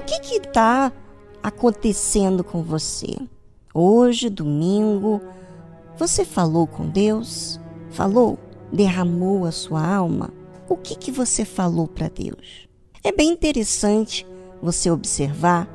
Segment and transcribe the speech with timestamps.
[0.00, 0.90] O que está
[1.42, 3.18] acontecendo com você?
[3.74, 5.20] Hoje, domingo,
[5.98, 7.60] você falou com Deus?
[7.90, 8.38] Falou?
[8.72, 10.30] Derramou a sua alma?
[10.70, 12.66] O que, que você falou para Deus?
[13.04, 14.26] É bem interessante
[14.62, 15.68] você observar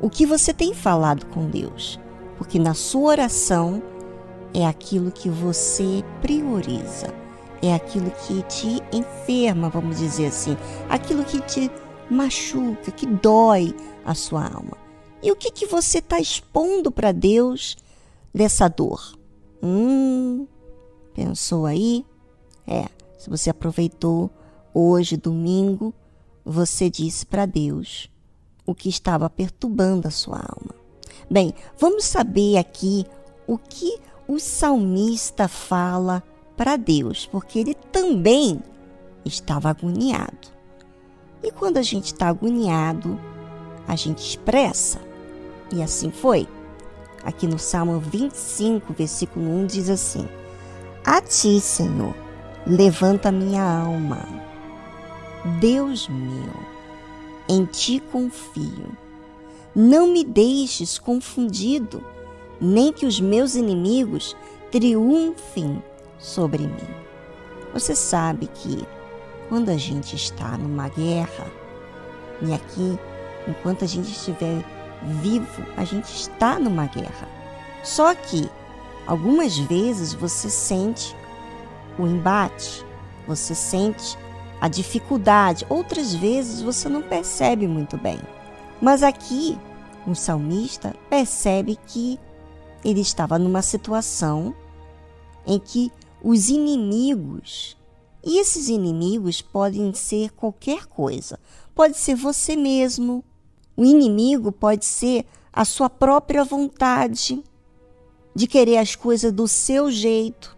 [0.00, 2.00] o que você tem falado com Deus,
[2.36, 3.80] porque na sua oração
[4.52, 7.14] é aquilo que você prioriza,
[7.62, 10.56] é aquilo que te enferma, vamos dizer assim,
[10.88, 11.70] aquilo que te
[12.12, 14.76] machuca, que dói a sua alma.
[15.22, 17.76] E o que, que você está expondo para Deus
[18.34, 19.16] dessa dor?
[19.62, 20.46] Hum,
[21.14, 22.04] pensou aí?
[22.66, 22.86] É,
[23.18, 24.30] se você aproveitou
[24.74, 25.94] hoje, domingo,
[26.44, 28.10] você disse para Deus
[28.66, 30.74] o que estava perturbando a sua alma.
[31.30, 33.06] Bem, vamos saber aqui
[33.46, 36.22] o que o salmista fala
[36.56, 38.60] para Deus, porque ele também
[39.24, 40.48] estava agoniado.
[41.42, 43.18] E quando a gente está agoniado,
[43.86, 45.00] a gente expressa.
[45.72, 46.46] E assim foi.
[47.24, 50.28] Aqui no Salmo 25, versículo 1 diz assim:
[51.04, 52.14] A ti, Senhor,
[52.66, 54.26] levanta minha alma.
[55.60, 56.54] Deus meu,
[57.48, 58.96] em ti confio.
[59.74, 62.04] Não me deixes confundido,
[62.60, 64.36] nem que os meus inimigos
[64.70, 65.82] triunfem
[66.18, 66.94] sobre mim.
[67.72, 68.86] Você sabe que
[69.52, 71.46] quando a gente está numa guerra,
[72.40, 72.98] e aqui,
[73.46, 74.64] enquanto a gente estiver
[75.20, 77.28] vivo, a gente está numa guerra.
[77.84, 78.48] Só que
[79.06, 81.14] algumas vezes você sente
[81.98, 82.82] o embate,
[83.28, 84.16] você sente
[84.58, 88.20] a dificuldade, outras vezes você não percebe muito bem.
[88.80, 89.58] Mas aqui,
[90.06, 92.18] o salmista percebe que
[92.82, 94.54] ele estava numa situação
[95.46, 95.92] em que
[96.22, 97.76] os inimigos
[98.24, 101.38] e esses inimigos podem ser qualquer coisa.
[101.74, 103.24] Pode ser você mesmo.
[103.76, 107.42] O inimigo pode ser a sua própria vontade
[108.34, 110.56] de querer as coisas do seu jeito.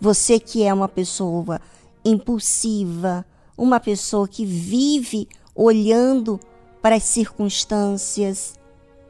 [0.00, 1.60] Você que é uma pessoa
[2.04, 3.24] impulsiva,
[3.56, 6.40] uma pessoa que vive olhando
[6.80, 8.58] para as circunstâncias,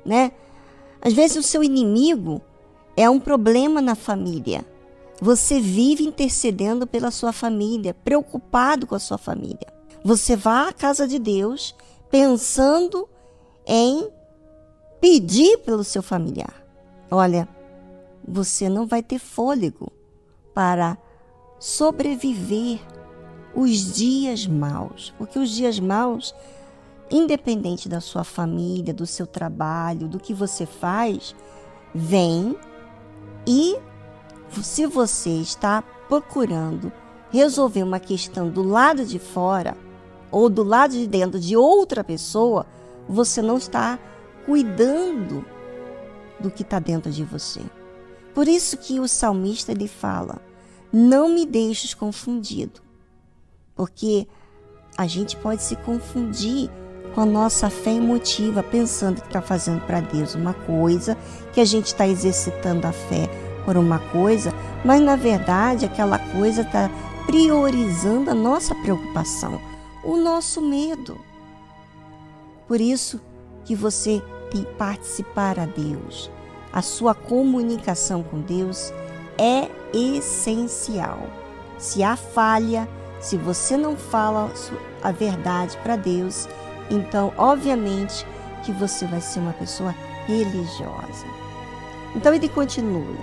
[0.04, 0.32] né?
[1.00, 2.42] Às vezes o seu inimigo
[2.96, 4.64] é um problema na família.
[5.22, 9.72] Você vive intercedendo pela sua família, preocupado com a sua família.
[10.02, 11.76] Você vai à casa de Deus
[12.10, 13.08] pensando
[13.64, 14.10] em
[15.00, 16.66] pedir pelo seu familiar.
[17.08, 17.48] Olha,
[18.26, 19.92] você não vai ter fôlego
[20.52, 20.98] para
[21.56, 22.80] sobreviver
[23.54, 26.34] os dias maus, porque os dias maus,
[27.08, 31.32] independente da sua família, do seu trabalho, do que você faz,
[31.94, 32.56] vem
[33.46, 33.76] e
[34.60, 36.92] se você está procurando
[37.30, 39.76] resolver uma questão do lado de fora
[40.30, 42.66] ou do lado de dentro de outra pessoa,
[43.08, 43.98] você não está
[44.44, 45.44] cuidando
[46.40, 47.60] do que está dentro de você.
[48.34, 50.40] Por isso que o salmista ele fala:
[50.92, 52.80] não me deixes confundido,
[53.74, 54.26] porque
[54.96, 56.70] a gente pode se confundir
[57.14, 61.16] com a nossa fé emotiva, pensando que está fazendo para Deus uma coisa,
[61.52, 63.28] que a gente está exercitando a fé
[63.64, 64.52] por uma coisa,
[64.84, 66.90] mas na verdade aquela coisa está
[67.26, 69.60] priorizando a nossa preocupação,
[70.02, 71.20] o nosso medo.
[72.66, 73.20] Por isso
[73.64, 76.30] que você tem que participar a Deus.
[76.72, 78.92] A sua comunicação com Deus
[79.38, 81.20] é essencial.
[81.78, 82.88] Se há falha,
[83.20, 84.50] se você não fala
[85.02, 86.48] a verdade para Deus,
[86.90, 88.26] então obviamente
[88.64, 89.94] que você vai ser uma pessoa
[90.26, 91.26] religiosa.
[92.14, 93.16] Então ele continua.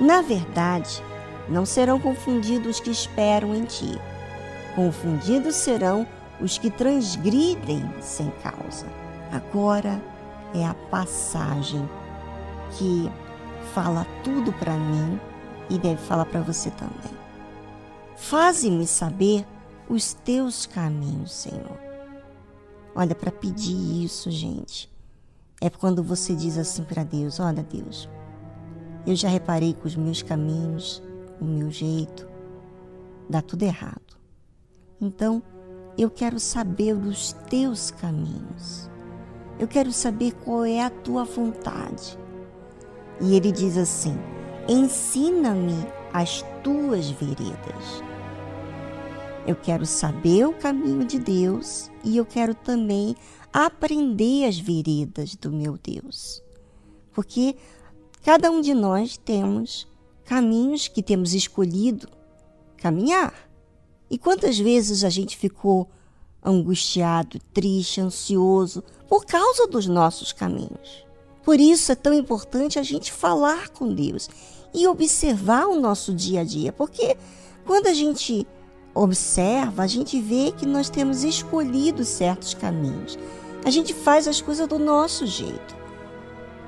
[0.00, 1.02] Na verdade,
[1.46, 4.00] não serão confundidos os que esperam em ti.
[4.74, 6.06] Confundidos serão
[6.40, 8.86] os que transgridem sem causa.
[9.30, 10.00] Agora
[10.54, 11.88] é a passagem
[12.78, 13.10] que
[13.74, 15.20] fala tudo para mim
[15.68, 17.18] e deve falar para você também.
[18.16, 19.46] Faze-me saber
[19.88, 21.78] os teus caminhos, Senhor.
[22.94, 24.90] Olha, para pedir isso, gente,
[25.60, 28.08] é quando você diz assim para Deus: Olha, Deus,
[29.06, 31.02] eu já reparei que os meus caminhos,
[31.40, 32.28] o meu jeito,
[33.28, 34.18] dá tudo errado.
[35.00, 35.42] Então,
[35.96, 38.90] eu quero saber os teus caminhos.
[39.58, 42.18] Eu quero saber qual é a tua vontade.
[43.20, 44.16] E ele diz assim:
[44.68, 48.02] ensina-me as tuas veredas.
[49.46, 53.16] Eu quero saber o caminho de Deus e eu quero também
[53.52, 56.42] aprender as veredas do meu Deus.
[57.12, 57.56] Porque
[58.24, 59.88] Cada um de nós temos
[60.24, 62.08] caminhos que temos escolhido
[62.76, 63.34] caminhar.
[64.10, 65.88] E quantas vezes a gente ficou
[66.42, 71.04] angustiado, triste, ansioso por causa dos nossos caminhos.
[71.42, 74.28] Por isso é tão importante a gente falar com Deus
[74.72, 77.16] e observar o nosso dia a dia, porque
[77.66, 78.46] quando a gente
[78.94, 83.18] observa, a gente vê que nós temos escolhido certos caminhos.
[83.64, 85.76] A gente faz as coisas do nosso jeito.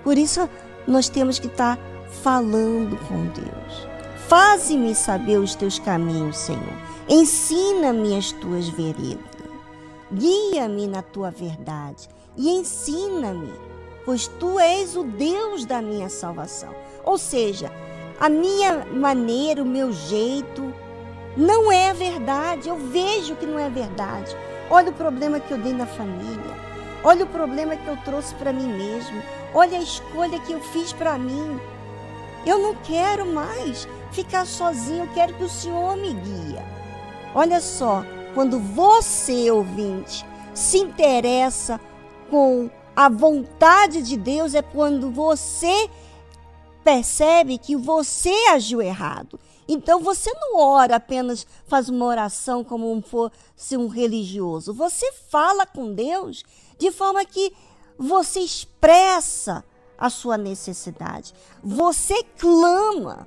[0.04, 0.48] Por isso
[0.86, 1.78] nós temos que estar
[2.22, 3.88] falando com Deus.
[4.28, 6.72] Faze-me saber os teus caminhos, Senhor.
[7.08, 9.20] Ensina-me as tuas veredas.
[10.12, 13.52] Guia-me na tua verdade e ensina-me,
[14.04, 16.74] pois tu és o Deus da minha salvação.
[17.04, 17.70] Ou seja,
[18.20, 20.72] a minha maneira, o meu jeito,
[21.36, 22.68] não é verdade.
[22.68, 24.36] Eu vejo que não é verdade.
[24.70, 26.71] Olha o problema que eu dei na família.
[27.04, 29.22] Olha o problema que eu trouxe para mim mesmo.
[29.52, 31.60] Olha a escolha que eu fiz para mim.
[32.46, 35.04] Eu não quero mais ficar sozinho.
[35.04, 36.58] Eu quero que o Senhor me guie.
[37.34, 38.04] Olha só,
[38.34, 41.80] quando você, ouvinte, se interessa
[42.30, 45.88] com a vontade de Deus, é quando você
[46.84, 49.40] percebe que você agiu errado.
[49.72, 54.74] Então você não ora apenas, faz uma oração como um fosse um religioso.
[54.74, 56.44] Você fala com Deus
[56.78, 57.54] de forma que
[57.96, 59.64] você expressa
[59.96, 61.32] a sua necessidade.
[61.64, 63.26] Você clama.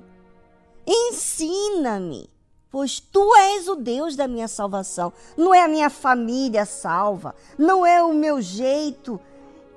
[0.86, 2.30] Ensina-me
[2.70, 5.12] pois tu és o Deus da minha salvação.
[5.36, 9.18] Não é a minha família salva, não é o meu jeito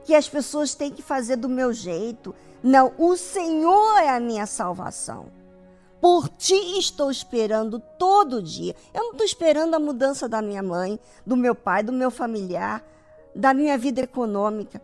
[0.04, 2.36] que as pessoas têm que fazer do meu jeito.
[2.62, 5.39] Não, o Senhor é a minha salvação.
[6.02, 8.76] Por ti estou esperando todo dia.
[8.94, 12.84] Eu não estou esperando a mudança da minha mãe, do meu pai, do meu familiar,
[13.36, 14.82] da minha vida econômica.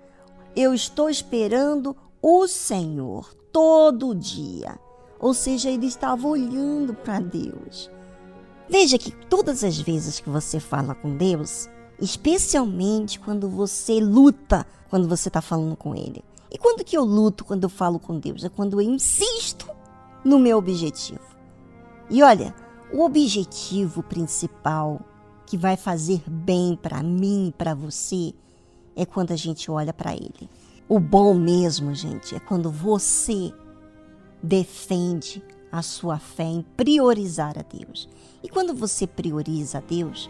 [0.56, 4.79] Eu estou esperando o Senhor todo dia.
[5.19, 7.89] Ou seja, ele estava olhando para Deus.
[8.67, 11.69] Veja que todas as vezes que você fala com Deus,
[12.00, 16.23] especialmente quando você luta quando você está falando com Ele.
[16.51, 18.44] E quando que eu luto quando eu falo com Deus?
[18.44, 19.67] É quando eu insisto
[20.25, 21.22] no meu objetivo.
[22.10, 22.54] E olha,
[22.92, 25.00] o objetivo principal
[25.45, 28.33] que vai fazer bem para mim e para você
[28.95, 30.50] é quando a gente olha para Ele.
[30.89, 33.54] O bom mesmo, gente, é quando você
[34.42, 38.07] defende a sua fé em priorizar a Deus.
[38.44, 40.30] E quando você prioriza a Deus,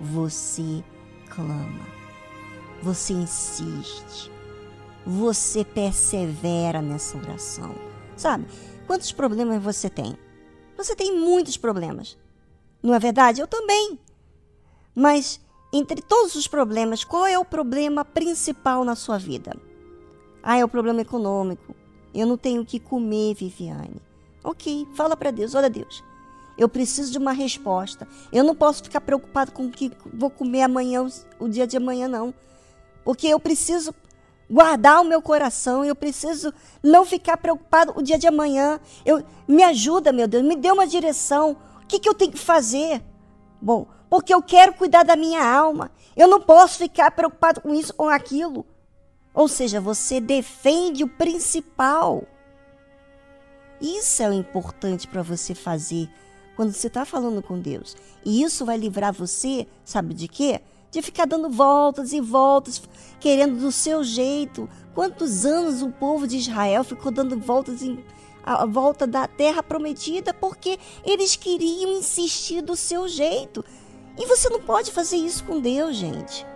[0.00, 0.84] você
[1.28, 1.86] clama,
[2.82, 4.30] você insiste,
[5.06, 7.74] você persevera nessa oração.
[8.16, 8.46] Sabe?
[8.86, 10.16] Quantos problemas você tem?
[10.76, 12.16] Você tem muitos problemas.
[12.82, 13.40] Não é verdade?
[13.40, 13.98] Eu também.
[14.94, 15.40] Mas
[15.72, 19.56] entre todos os problemas, qual é o problema principal na sua vida?
[20.42, 21.74] Ah, é o problema econômico.
[22.14, 24.00] Eu não tenho o que comer, Viviane.
[24.44, 26.04] Ok, fala para Deus, olha Deus.
[26.56, 28.06] Eu preciso de uma resposta.
[28.32, 31.04] Eu não posso ficar preocupado com o que vou comer amanhã,
[31.40, 32.32] o dia de amanhã, não.
[33.04, 33.92] Porque eu preciso
[34.50, 36.52] guardar o meu coração, eu preciso
[36.82, 38.80] não ficar preocupado o dia de amanhã.
[39.04, 41.56] Eu, me ajuda, meu Deus, me dê uma direção.
[41.82, 43.02] O que, que eu tenho que fazer?
[43.60, 45.90] Bom, porque eu quero cuidar da minha alma.
[46.16, 48.66] Eu não posso ficar preocupado com isso ou aquilo.
[49.32, 52.24] Ou seja, você defende o principal.
[53.80, 56.08] Isso é o importante para você fazer
[56.54, 57.96] quando você está falando com Deus.
[58.24, 60.60] E isso vai livrar você, sabe de quê?
[60.94, 62.80] De ficar dando voltas e voltas,
[63.18, 64.68] querendo do seu jeito.
[64.94, 67.98] Quantos anos o povo de Israel ficou dando voltas em
[68.44, 73.64] a volta da terra prometida porque eles queriam insistir do seu jeito.
[74.16, 76.46] E você não pode fazer isso com Deus, gente.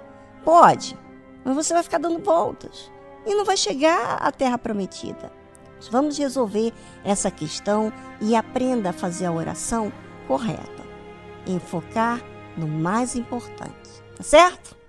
[0.45, 0.97] Pode,
[1.45, 2.93] mas você vai ficar dando voltas
[3.27, 5.33] e não vai chegar à terra prometida.
[5.91, 9.93] Vamos resolver essa questão e aprenda a fazer a oração
[10.29, 10.87] correta.
[11.45, 12.23] Enfocar
[12.57, 14.77] no mais importante, tá certo?